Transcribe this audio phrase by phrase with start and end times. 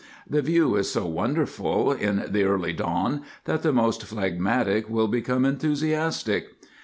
[0.27, 5.45] The view is so wonderful in the early Dawn that the most phlegmatic will become
[5.45, 6.47] enthusiastic.